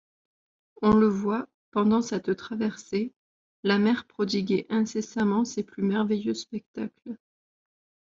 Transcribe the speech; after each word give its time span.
On 0.81 0.95
le 0.95 1.05
voit, 1.05 1.47
pendant 1.69 2.01
cette 2.01 2.35
traversée, 2.35 3.13
la 3.61 3.77
mer 3.77 4.07
prodiguait 4.07 4.65
incessamment 4.69 5.45
ses 5.45 5.61
plus 5.61 5.83
merveilleux 5.83 6.33
spectacles. 6.33 7.17